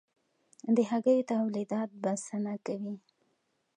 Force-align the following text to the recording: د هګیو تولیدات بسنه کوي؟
د 0.75 0.77
هګیو 0.89 1.27
تولیدات 1.31 1.89
بسنه 2.01 2.53
کوي؟ 2.65 2.95